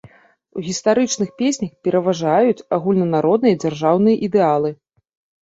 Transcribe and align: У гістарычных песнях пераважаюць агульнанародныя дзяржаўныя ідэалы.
У 0.59 0.61
гістарычных 0.67 1.29
песнях 1.41 1.71
пераважаюць 1.87 2.65
агульнанародныя 2.79 3.61
дзяржаўныя 3.67 4.15
ідэалы. 4.31 4.75